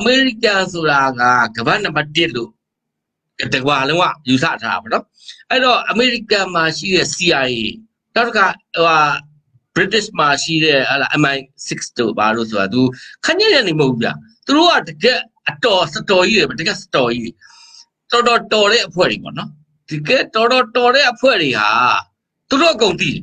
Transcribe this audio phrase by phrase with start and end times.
[0.00, 1.22] အမေရိကန်ဆိုတာက
[1.56, 2.50] ကမ္ဘာနံပါတ်1လို့
[3.54, 5.04] တကွာလုံးဝယူဆထားတာပေါ့နော်
[5.50, 7.62] အဲ့တော့အမေရိကန်မှာရှိတဲ့ CIA
[8.14, 8.98] နောက်တစ်ခါဟိုဟာ
[9.74, 12.80] British မှာရှိတဲ့ဟလာ MI6 တို့ဘာလို့ဆိုတာသူ
[13.24, 14.08] ခညက်ရနေမဟုတ်ဘူးဗျ
[14.46, 15.18] သူတို့ကတကယ်
[15.48, 17.32] အတော်စတော်ကြီးတွေတကယ်စတော်ကြီး
[18.10, 19.50] တော်တော်တော်တဲ့အဖွဲ့တွေပေါ့နော်
[19.90, 21.68] တကယ်တော်တော်တော်တဲ့အဖွဲ့တွေဟာ
[22.48, 23.22] သူတို့အကုန်သိတယ်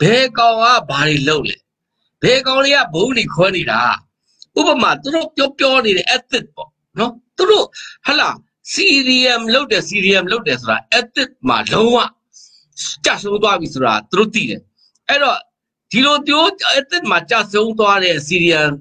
[0.00, 1.56] ဘယ်ကောင်ကဘာတွေလုပ်လဲ
[2.22, 3.80] ဘယ်ကောင်တွေကဘုံတွေခွဲနေတာ
[4.58, 7.66] ဥပမာသူတို့ပြောပြောနေတဲ့ ethic ပေါ့နော်သူတို့
[8.06, 8.30] ဟလာ
[8.72, 11.96] CDM လုတ်တယ် CDM လုတ်တယ်ဆိုတာ ethic မှာလုံးဝ
[13.04, 14.60] ကြဆုံးသွားပြီဆိုတာသူတို့သိတယ်
[15.08, 15.38] အဲ့တော့
[15.92, 16.44] ဒီလိုပြော
[16.78, 18.72] ethic မှာကြဆုံးသွားတဲ့ CDM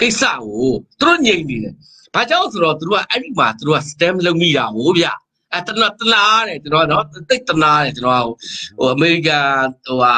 [0.00, 1.74] ကိစ္စကိုသူတို့ငြိမ်နေတယ်
[2.14, 5.06] ဘာကြောင့်ဆိုတော့သူတို့ကအဲ့ဒီမှာသူတို့က stem လုပ်မိတာဟိုဗျ
[5.54, 8.26] အဲတနာတနာတယ်ကျွန်တော်နော်တိတ်တနာတယ်ကျွန်တော်
[8.78, 9.48] ဟိုအမေရိကန်
[9.84, 10.14] ဟိုဟာ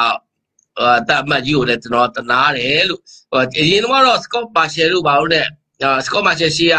[1.09, 5.47] တတ်မှတ်ကြီးကိုလည်းကျွန်တော်တနာတယ်လို့ဟိုအရင်ကတော့ Scott Marshall လို့ပါလို့တဲ့
[6.06, 6.77] Scott Marshall ရှိက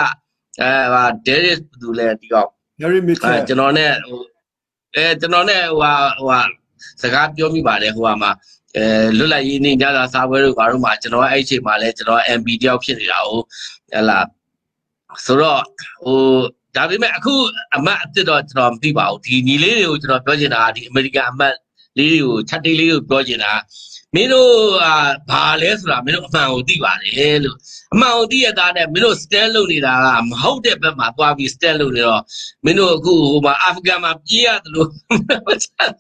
[0.62, 4.22] အဲဟာ Darius ဘယ်သူလဲဒီကောင် Gary Mitchell အဲကျွန်တော်နဲ့ဟို
[4.96, 6.42] အဲကျွန်တော်နဲ့ဟိုဟာဟိုဟာ
[7.02, 8.32] စကားပြောမိပါတယ်ဟိုဟာမှာ
[8.76, 8.86] အဲ
[9.18, 13.44] လွတ်လပ်ရေးနေ့ညစာစားပွဲတို့ဘာလို့မှကျွန်တော်အဲ့အချိန်မှာလဲကျွန်တော် MB တယောက်ဖြစ်နေတာဟုတ်
[13.94, 14.20] ဟလာ
[15.26, 15.62] ဆိုတော့
[16.04, 16.20] ဟို
[16.76, 17.36] ဒါပေမဲ့အခု
[17.76, 21.54] အမတ်အစ်စ်တော့ကျွန်တော်မသိပါဘူးဒီညီလေးတွေကိုကျွန်တော်ပြောချင်တာဒီအမေရိကန်အမတ်
[21.98, 23.54] လေးတွေကိုချက်တေးလေးကိုပြောချင်တာ
[24.16, 24.54] မင်းတို့
[24.86, 24.96] အာ
[25.30, 27.58] ဘာလဲဆိုတာမင်းတို့အမှန်ကိုသိပါတယ်လို့
[27.94, 32.22] အမှန်ကိုသိရတာနဲ့မင်းတို့ stand လုပ်နေတာကမဟုတ်တဲ့ဘက်မှာသွားပြီး stand လုပ်နေတော့
[32.66, 34.90] မင်းတို့အခုဟိုမှာအာဖဂန်မှာပြေးရတယ်လို့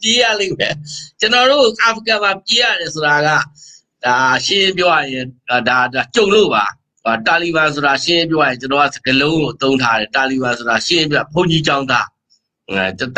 [0.01, 0.73] ပြေးရလိမ့်မယ်
[1.19, 3.29] ကျွန်တော်တို့အာဖဂန်မှာပြေးရတယ်ဆိုတာက
[4.05, 6.65] ဒါရှင်းပြောရရင်ဒါဒါကြုံလို့ပါ
[7.27, 12.14] တာလီဘန်ဆိုတာရှင်းပြောရရင်ကျွန်တော်ကစကလုံးကိုသုံးထားတယ်တာလီဘန်ဆိုတာရှင်းပြဘုန်းကြီးကျောင်းသားအဲ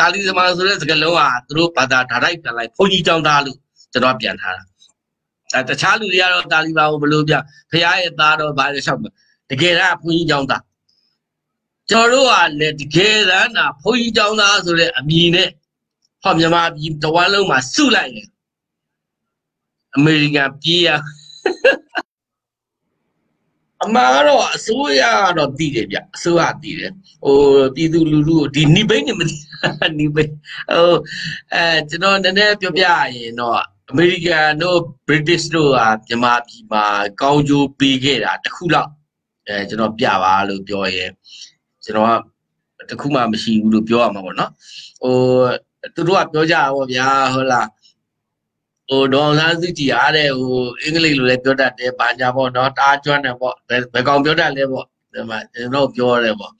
[0.00, 3.58] တာလီဘန်ဆိုတဲ့စကလုံးကသူတို့ဘာသာဓာတ်ပြန်လိုက်ဘုန်းကြီးကျောင်းသားလို့
[3.92, 4.62] ကျွန်တော်ပြန်ထားတာ
[5.54, 7.34] အဲတခြားလူတွေကတော့တာလီဘန်ကိုဘယ်လိုပြ
[7.70, 9.00] ဖရားရဲ့သားတော့ဘာလဲလျှောက်
[9.50, 10.62] တကယ်ကဘုန်းကြီးကျောင်းသား
[11.90, 15.48] ကျွန်တော်တို့ကလည်းတကယ်တမ်းတာဘုန်းကြီးကျောင်းသားဆိုတဲ့အမည်နဲ့
[16.22, 18.28] ဟောမြန်မာပြည်တဝမ်းလုံးမှာစုလိုက်တယ်
[19.96, 20.88] အမေရိကန်ပြေးရ
[23.84, 26.92] အမှန်ကတော့အစိုးရကတော့တည်တယ်ဗျအစိုးရတည်တယ်
[27.24, 27.36] ဟို
[27.74, 29.22] ပြည်သူလူထုကိုဒီနိဘိတ်နေမ
[29.98, 30.30] နိဘိတ်
[30.70, 30.94] ဟို
[31.54, 32.84] အဲကျွန်တော်နည်းနည်းပြောပြ
[33.14, 33.56] ရင်တော့
[33.90, 34.78] အမေရိကန်တို့
[35.08, 36.84] British တို့ကမြန်မာပြည်မှာ
[37.20, 38.90] ကောင်းကျိုးပေးခဲ့တာတခုလောက်
[39.46, 41.10] အဲကျွန်တော်ပြပါလို့ပြောရင်
[41.84, 42.08] ကျွန်တော်
[42.78, 44.52] ကတခုမှမရှိဘူးလို့ပြောရမှာပေါ့နော်
[45.02, 45.14] ဟို
[45.94, 47.68] သူတို့ကပြောကြတာပေါ့ဗျာဟုတ်လား
[48.88, 53.54] ဟိုဒေါ်လာစုကြည်အားတဲ့ဟိုအင်္ဂလိပ်လိုလည်းပြောတတ်တယ်ဘာညာပေါ့နော်တားကျွမ်းတယ်ပေါ့
[53.92, 56.52] ဘယ်ကောင်ပြောတတ်လဲပေါ့ဒီမှာကျွန်တော်ပြောရတယ်ပေါ့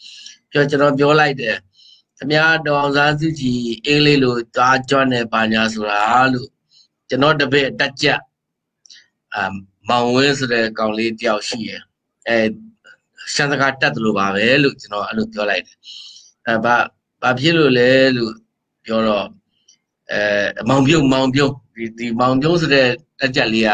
[0.50, 1.56] ပြောကျွန်တော်ပြောလိုက်တယ်
[2.16, 6.00] ခင်ဗျားဒေါ်လာစုကြည်အင်္ဂလိပ်လိုတားကျွမ်းတယ်ဘာညာဆိုတာ
[6.33, 6.49] လို့
[7.09, 8.06] ကျွန်တော်တပည့်တက်ကြ
[9.34, 9.55] အမ်
[9.89, 11.83] မောင်ဝင်းဆိုတဲ့ကောင်လေးတယောက်ရှိရယ်
[12.28, 12.39] အဲ
[13.34, 15.77] ရှမ်းစကားတက်တယ်လို့ပါပဲလို့ကျွန်တော်အဲ့လိုပြောလိုက်တယ်
[16.47, 16.77] အဲဘာ
[17.22, 18.33] ဘာဖြစ်လို့လဲလို့
[18.84, 19.27] ပြောတော့
[20.12, 22.86] အဲမောင်ပြုတ်မောင်ပြုတ်ဒီဒီမောင်ပြုံးဆိုတဲ့
[23.20, 23.70] တက်ကြက်လေးက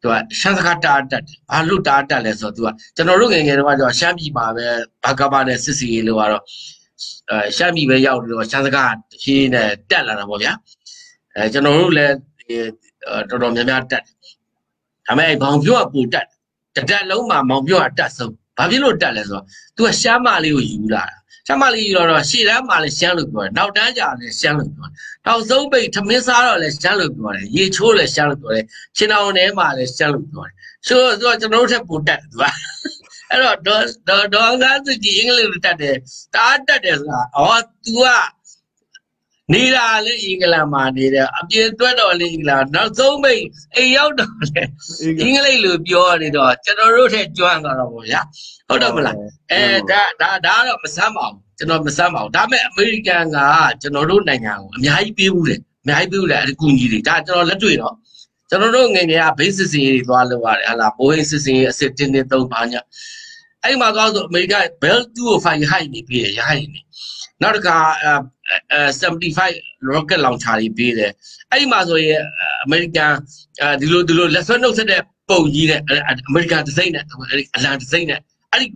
[0.00, 4.66] သူကရှမ်းစကားတားတက်တယ်ဘာလို့တားတက်လဲဆိုတော့သူကကျွန်တော်တို့ငယ်ငယ်တုန်းကကျတော့ရှမ်းပြည်မှာပဲ
[5.04, 6.42] ဘာကဘာနဲ့စစ်စီလို့ကတော့
[7.30, 10.52] အဲရှမ်းပြည်ပဲရောက်တော့ရှမ်းစကားတဖြည်းနဲ့တက်လာတာပေါ့ဗျာ
[11.34, 12.14] အဲကျွန်တော်တို့လည်း
[13.30, 14.14] တော်တော်များများတက်တယ်
[15.06, 16.26] ဒါပေမဲ့ဘောင်ပြုတ်ကပူတက်
[16.76, 19.44] တတက်လုံးမှာမောင်ပြုတ်ကတက်ဆုံးဘာဖြစ်လို့တက်လဲဆိုတော့
[19.76, 21.16] သူကရှမ်းမလေးကိုယူလာတာ
[21.50, 24.94] ရှမ်းမလေးယူတော့ရှေ့တန်းမှာလည်းရှမ်းလို့ပြောတယ်နောက်တန်းကျလည်းရှမ်းလို့ပြောတယ်
[25.26, 28.64] တောက်ဆုံးပိတ်ထမင်းစားတော့လည်းရှမ်းလို့ပြောတယ်ရေချိုးလည်းရှမ်းလို့ပြောတယ်
[28.96, 30.54] ချင်းအောင်ထဲမှာလည်းရှမ်းလို့ပြောတယ်
[30.86, 32.44] ဆိုတော့ကျွန်တော်တို့ထက်ပိုတက်တယ်သူက
[33.30, 33.84] အဲ့တော့ဒေါ်
[34.34, 35.96] ဒေါ်ကားစုကြည်အင်္ဂလိပ်လိုတက်တယ်
[36.34, 38.06] တားတက်တယ်ဆိုတာအော် तू က
[39.52, 43.42] နေတာလေအင်္ဂလန်မှာနေတယ်အပြင်တွက်တော့လေအင်္ဂလန်နောက်ဆုံးပိတ်
[43.76, 44.62] အိမ်ရောက်တော့လေ
[45.22, 48.20] အင်္ဂလိပ်လိုပြောနေတော့ကျွန်တော်တို့ထက်ကျွမ်းသွားတော့ဗောဗျာ
[48.68, 49.16] ဟုတ်တော့မလား
[49.52, 53.38] အဲဒါဒါဒါတော့မဆမ်းပါဘူးကျွန်တော်မဆမ်းပါဘူးဒါပေမဲ့အမေရိကန်က
[53.80, 57.94] ကျွန်တော်တို့နိုင်ငံကိုအများကြီးပေးဘူးတယ်အများကြီးပေးဘူးလေအကူကြီးတွေဒါကျွန်တော်လက်တွေ့တော့
[58.50, 62.74] ကျွန်တော်တို့ငယ်ငယ်က base စစ်ရေးတွေသွားလုပ်ရတယ်ဟာလားဘိုးဟင်းစစ်စင်အစစ်တင်းတင်းသုံးပါည
[63.64, 66.80] အဲ့မှာသွားဆိုအမေရိကန် bell 205 high နေပြီးရဟိုင်းနေ
[67.42, 67.76] နောက်တစ်ခါ
[69.00, 71.12] 75 rocket launcher တွေပေးတယ်
[71.50, 72.20] အဲ့ဒီမှာဆိုရင်
[72.64, 73.12] အမေရိကန်
[73.80, 77.04] ဒီလိုဒီလိုလက်ဆွဲနှုတ်ဆက်တဲ့ပုံကြီးနဲ့အမေရိကန်ဒီဇိုင်းနဲ့
[77.56, 78.20] အလံဒီဇိုင်းနဲ့
[78.52, 78.66] အဲ့ဒီ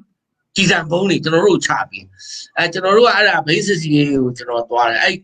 [0.56, 2.04] ကြီးစံဘုံတွေကျွန်တော်တို့ချပြီး
[2.56, 5.14] အဲကျွန်တော်တို့ကအဲ့ဒါ basis ကြီးကိုကျွန်တော်သွားတယ်အဲ့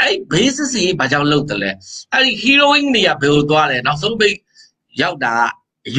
[0.00, 1.70] အဲ့ basis ကြီးဘာကြောင့်လုပ်တယ်လဲ
[2.12, 4.36] အဲ့ဒီ heroine တွေကဘယ်လိုသွားလဲနောက်ဆုံးပိတ်
[5.02, 5.34] ရောက်တာ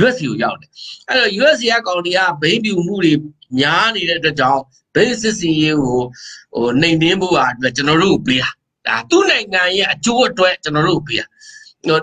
[0.02, 0.70] US ကိုရောက်တယ်
[1.10, 3.14] အဲ့တော့ US ကကောင်တွေကဘိန်းပြူမှုတွေ
[3.60, 4.62] များနေတဲ့အတွက်ကြောင့်
[4.96, 5.98] basis ကြီးကို
[6.54, 8.50] ဟိုနှိမ်နှင်းဖို့အတွက်ကျွန်တော်တို့ပေးတာ
[8.88, 11.26] ဒါသူ့နိုင်ငံရဲ့အကျိုးအတွက်ကျွန်တော်တို့ပေးတာ
[11.88, 12.00] ဟို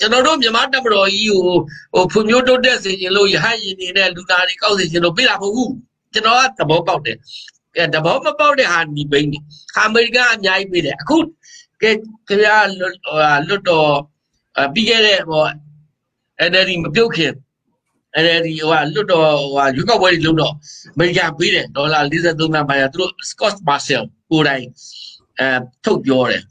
[0.00, 1.42] ကျွန်တော်တို့မြန်မာတပ်မတော်ကြီးကို
[1.94, 5.72] ဟိုဖွံ့ဖြိုးတိုးတက်စေခြင်းလို့ရဟန်းရင်နေတဲ့လူသားတွေကောက်စေခြင်းလို့ပေးတာမဟုတ်ဘူး
[6.12, 7.16] ကျွန်တော်ကသဘောပေါက်တယ်
[7.76, 9.38] အဲသဘောမပေါက်တဲ့ဟာဒီဘိန်းနေ
[9.76, 11.16] အမေရိကန်အများကြီးပေးတယ်အခု
[11.82, 11.90] ကဲ
[12.28, 12.86] ခင်ဗျာလွ
[13.56, 13.90] တ်တော်
[14.74, 15.42] ပြီးခဲ့တဲ့ဟို
[16.50, 17.32] NLD မပြုတ်ခင်
[18.24, 19.22] NLD ဟိုလွတ်တော်
[19.54, 20.52] ဟိုရွေးကောက်ပွဲတွေလုပ်တော့
[20.94, 24.64] အမေရိကန်ပေးတယ်ဒေါ်လာ43သန်းပါရသူတို့ Scott Marshall ကိုယ်တိုင်
[25.38, 25.48] အဲ
[25.84, 26.42] ထုတ်ပြောတယ်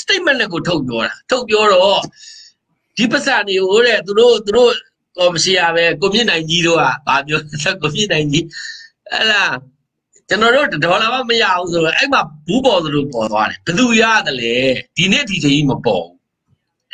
[0.00, 2.00] statement နဲ့ကိုထုတ်ပြောတာထုတ်ပြောတော့
[2.96, 4.72] ဒီပစံတွေကိုတဲ့သူတို့သူတို့
[5.16, 7.40] ကော်မရှင်ရပဲကိုမြင့်နိုင်ကြီးတို့ကဗာပြော
[7.82, 8.44] ကိုမြင့်နိုင်ကြီး
[9.12, 9.54] အဲ့လား
[10.28, 14.54] ကျွန်တော်တို့ဒေါ်လာမမရဘူးဆိုတော့အဲ့မှာဘူးပေါ်သလိုပေါ်သွားတယ်ဘယ်သူရတယ်လဲ
[14.96, 16.13] ဒီနေ့ဒီချိန်မပေါ်ဘူး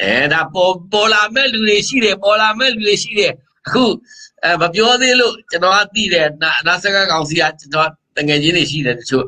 [0.03, 3.33] အဲဒါပေါ်ပေါ်လာမဲ့လူတွေရှိတယ်ပေါ်လာမဲ့လူတွေရှိတယ်
[3.67, 3.85] အခု
[4.45, 6.29] အဲမပြောသေးလို့ကျွန်တော်ကသိတယ်
[6.67, 9.27] နာစကကောင်စီကကျွန်တော်တငယ်ချင်းတွေရှိတယ်တချို့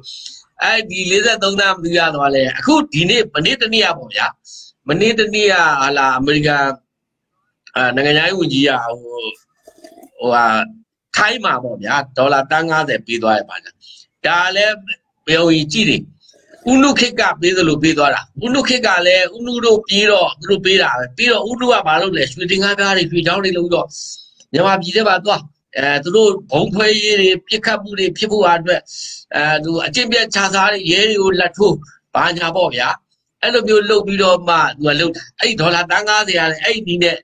[0.62, 4.26] အဲ့ဒီ53သန်းမသူရသွားလဲအခုဒီနေ့မနေ့တနေ့ရပေါ့ဗျာ
[4.88, 6.64] မနေ့တနေ့ကဟာလာအမေရိကန်
[7.76, 8.96] အာနိုင်ငံသားဝန်ကြီးကဟို
[10.18, 10.44] ဟိုဟာ
[11.16, 13.74] ထိုင်းမှာပေါ့ဗျာဒေါ်လာတန်း90ပေးသွားရပါလား
[14.26, 14.74] ဒါလည်း
[15.26, 16.02] ပြောရင်ကြည့်တယ်
[16.70, 23.86] ဥနုခေတ်ကပေးသလိုပေးသွားတာဥနုခေတ်ကလည်းဥနုတို့ပြေးတော့သူတို့ပေးတာပဲပြီးတော့ဥနုကဘာလုပ်လဲရွှေတင်ကားပြားတွေရွှေချောင်းတွေလုပ်တော့
[24.52, 25.42] မြန်မာပြည်ထဲမှာသွား
[25.76, 28.80] အဲသူတို့ဘုံခွဲရေးတွေပြစ်ခတ်မှုတွေဖြစ်ဖို့အတွက်
[29.34, 31.76] အဲသူအကျင့်ပြတ်ခြားစားတွေရဲတွေကိုလက်ထိုး
[32.14, 32.88] ဘာညာပေါ့ဗျာ
[33.40, 37.16] အဲ့လိုမျိုးလုပ်ပြီးတော့မှသူကလုပ်အဲ့ဒေါ်လာတန်း90ရတယ်အဲ့ဒီနဲ့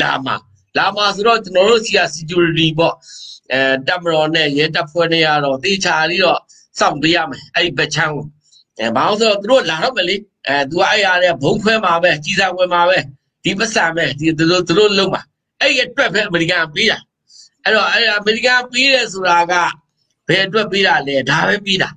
[0.00, 0.36] လာမှာ
[0.78, 2.94] လာမှာဆိုတော့ကျွန်တော်တို့စီက security ပေါ့
[3.52, 6.40] အဲတပ်မတော်နဲ့ရဲတပ်ဖွဲ့တွေကတော့တေချာလေးတော့
[6.78, 8.24] စောင့်ပေးရမယ်အဲ့ဒီဘက်ချမ်းကို
[8.80, 10.16] အဲဘာလို့ဆိုတော့သူတို့လာတော့မလေ
[10.48, 12.98] အဲသူကအဲ့ရတဲ့ဘုံခွဲမှာပဲကြီးစားဝယ်မှာပဲ
[13.44, 15.22] ဒီပတ်စံပဲဒီသူတို့သူတို့လုံးမှာ
[15.60, 16.98] အဲ့ဒီအတွက်ပဲအမေရိကန်ပေးတာ
[17.64, 19.54] အဲ့တော့အဲ့အမေရိကန်ပေးတယ်ဆိုတာက
[20.28, 21.90] ဘယ်အတွက်ပေးတာလဲဒါပဲပေးတာ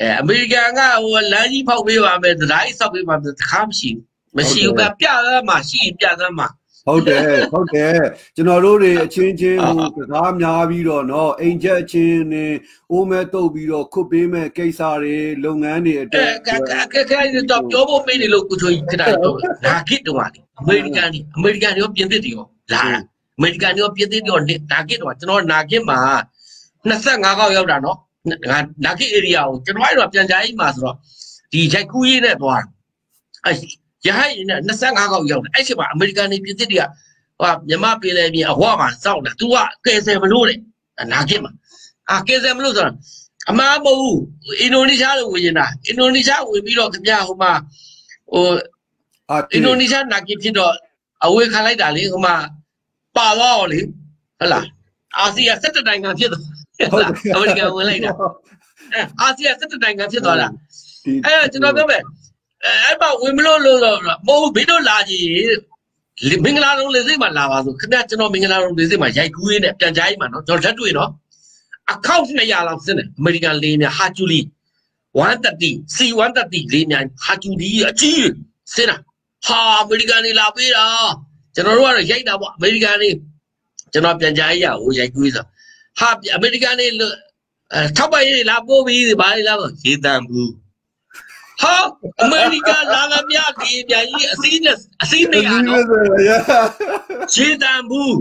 [0.00, 4.02] အဲအမေရိကန်ကဟိုလမ်းကြီးဖောက်ပေးပါမယ်တရားကြီးဆောက်ပေးပါမယ်တခါမရှိဘူး
[4.36, 6.48] မရှိဘူးကပြသားမှာရှိရင်ပြသားမှာ
[6.87, 7.97] ဟုတ်တယ်ဟုတ်တယ်
[8.35, 12.45] ကျွန်တော်တို့တွေအချင်းချင်းဟိုစကားများပြီးတော့เนาะအိမ်ချက်ချင်းနေ
[12.91, 16.49] အိုးမဲတုပ်ပြီးတော့ခုတ်ပေးမဲ့ကိစ္စတွေလုပ်ငန်းတွေအတွက်က
[16.93, 17.13] ကက
[17.51, 22.99] တော့ပြောဖို့မေးနေလို့ကိုချိုကြီးခဏတော့နာဂစ်တော့ပါလေအမေရိကန်တွေအမေရိကန်တွေရောပြင်သစ်တွေရောလာတာ
[23.37, 25.99] အမေရိကန်တွေရောပြင်သစ်တွေရောနာဂစ်တော့ကျွန်တော်နာဂစ်မှာ
[26.89, 27.97] 25ခေါက်ရောက်တာเนาะ
[28.85, 30.95] နာဂစ် area ကိုကျွန်တော်အဲ့တော့ပြန်ကြိုင်းမှာဆိုတော့
[31.51, 32.63] ဒီရိုက်ကူးရေးနဲ့သွား
[33.45, 33.55] အဲ့
[34.06, 36.84] ရဟိုင်းနဲ့25ခေါက်ရောက်တယ်အဲ့ချိန်မှာအမေရိကန်နေပြည်သစ်တွေက
[37.40, 39.56] ဟိုမြမပြည်လေပြည်အဟောမှာစောက်တာ तू က
[39.86, 40.58] ကယ်ဆယ်မလို့တဲ့
[41.12, 41.52] နာဂစ်မှာ
[42.10, 42.96] အာကယ်ဆယ်မလို့ဆိုတော့
[43.50, 44.18] အမှားမဟုတ်
[44.60, 47.52] အင်ဒိုနီးရှားလိုဝင်နေတာအင်ဒိုနီးရှားဝင်ပြီးတော့ခင်ဗျာဟိုမှာ
[48.32, 48.46] ဟို
[49.52, 50.74] အင်ဒိုနီးရှားနာဂစ်ဖြစ်တော့
[51.24, 52.34] အဝေးခံလိုက်တာလေဟိုမှာ
[53.16, 53.80] ပါသွားအောင်လေ
[54.38, 54.66] ဟုတ်လား
[55.18, 56.42] အာဆီယံ17နိုင်ငံဖြစ်သွား
[56.92, 58.12] ဟုတ်အမေရိကန်ဝင်လိုက်တာ
[59.20, 60.48] အာဆီယံ17နိုင်ငံဖြစ်သွားတာ
[61.24, 62.02] အဲ့ကျွန်တော်ပြောမယ်
[62.64, 65.26] အဲ့မှာဝင်မလို့လို့တော့မဟုတ်ဘင်းတို့လာကြည့်
[66.44, 71.10] မင်္ဂလာလုံးလေစိတ်မှာလာပါဆိုခင်ဗျကျွန်တော်မင်္ဂလာလုံးလေစိတ်မှာရိုက်ကူးရင်းနဲ့ပြန်ကြားကြီးမှာနော်ကျွန်တော်လက်တွေ့နော်
[71.90, 74.40] အကောင့်200လောက်စစ်တယ်အမေရိကန်လေးများဟာကျူလီ
[75.18, 78.26] 130 C130 လေးများဟာကျူလီအကြီး
[78.74, 78.96] စစ်တာ
[79.46, 80.84] ဟာအမေရိကန်တွေလာပေးတာ
[81.54, 83.10] ကျွန်တော်တို့ကတော့ရိုက်တာပေါ့အမေရိကန်တွေ
[83.92, 85.44] ကျွန်တော်ပြန်ကြားကြီးရဟိုရိုက်ကူးဆို
[85.98, 86.86] ဟာအမေရိကန်တွေ
[87.96, 89.54] ထောက်ပံ့ရေးလာပို့ပြီးဘာလဲလာ
[89.84, 90.52] ရေးတမ်းဘူး
[91.62, 91.76] ဟာ
[92.22, 95.82] အမေရိကန်လာလာမြဒီပြန်ကြီးအစည်းနဲ့အစည်းနေရတော့
[97.34, 98.16] ရှင်းတန်ဘူး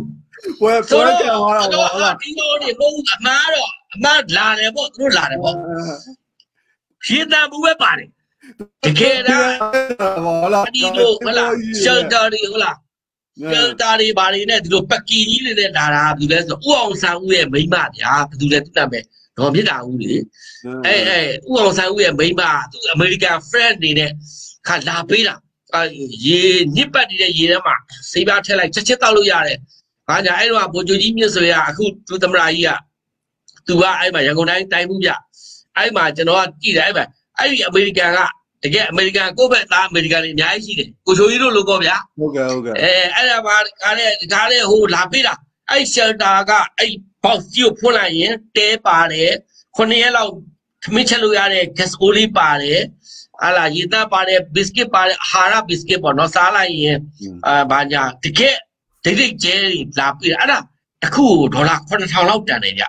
[0.63, 5.55] ဝယ်ပွဲကံသွားတာပေါ့ဒီလိုနေဘုံအမားတော့အမားလာတယ်ပေါ့သူတို့လာတယ်ပေါ့
[7.07, 8.10] ရှင်းတန်ဘူးပဲပါတယ်
[8.83, 9.50] တကယ်တော့
[10.25, 12.77] ဟုတ်လားဒီလိုဟုတ်လားရှယ်တာတွေဟုတ်လား
[13.50, 19.03] ရှယ်တာတွေဘာတွေနဲ့ဒီလိုပကီကြီးတွေနဲ့လာတာဘာလို့လဲဆိုတော့ဥအောင်ဆန်းဦးရဲ့မိမဗျာဘယ်သူလဲသူ့နာမည်
[19.38, 20.13] ဒေါ်ဖြစ်တာဦးလေ
[20.85, 21.19] အဲအဲ
[21.51, 24.11] ဥအောင်ဆိုင်ဦးရဲ့မိန်းမသူအမေရိကန် friend နေနဲ့
[24.67, 25.35] ခါလာပေးတာ
[25.75, 25.83] အဲ
[26.25, 26.41] ရေ
[26.75, 27.75] ညစ်ပတ်နေတဲ့ရေထဲမှာ
[28.11, 29.57] စိပြားထည့်လိုက်ချက်ချက်တောက်လို့ရတယ်။
[30.07, 32.69] ဘာညာအဲ့တော့ဗိုလ်ချုပ်ကြီးမြင့်ဆိုရအခုသူသမရာကြီးက
[33.67, 35.09] သူကအဲ့မှာရန်ကုန်တိုင်းတိုင်းမှုပြ
[35.77, 37.05] အဲ့မှာကျွန်တော်ကကြည့်တယ်အဲ့မှာ
[37.38, 38.19] အဲ့ဒီအမေရိကန်က
[38.63, 45.33] တကယ်အမေရိကန်ကိုယ့်ဘက်သားအမေရိကန်တွေအများကြီးရှိတယ်ကိုချိုကြီးတို့လိုပေါ့ဗျာဟုတ်ကဲ့ဟုတ်ကဲ့အဲအဲ့ဒါပါခါတဲ့ခါတဲ့ဟိုလာပေးတာ
[45.69, 46.91] အဲ့ shelter ကအဲ့
[47.24, 49.32] box ကြီးကိုဖွင့်လိုက်ရင်တဲပါတယ်
[49.75, 50.32] 9ရက်လောက်
[50.84, 52.82] ခမင်းချက်လို့ရတဲ့ gas oil ပါတယ်
[53.42, 56.98] ဟာလာရေသားပါတယ် biscuit ပါတယ်အာဟာရ biscuit ပေါ့နော်စားလိုက်ရင်
[57.48, 58.56] အာဘာညာတကယ်
[59.04, 59.56] ဒိတ်ဒိတ်ကျဲ
[60.00, 60.60] လာပြီအဲ့ဒါ
[61.01, 62.86] တစ်ခုဒေါ်လာ9000လောက်တန်တယ်ဗျ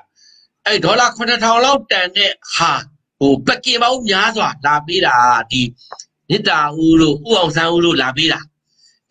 [0.67, 2.73] အဲ့ဒေါ်လာ9000လောက်တန်တဲ့ဟာ
[3.19, 5.17] ဟိုပက်ကင်ပေါင်းများစွာလာပေးတာ
[5.51, 5.63] ဒီ
[6.29, 8.41] မြစ်တာဦးလို့ဥအောင်ဆန်းဦးလို့လာပေးတာ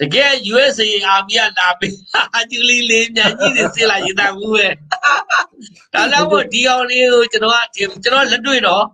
[0.01, 1.95] တကယ် USA အာမီကလာပေး
[2.37, 4.67] အကျူလီလေးမြန်ကြီးတွေစစ်လာရင်တာဘူးပဲ
[5.93, 8.85] ဒါတော့ဒီအောင်လေးကိုကျွန်တော်ကကျွန်တော်လက်တွေ့တော့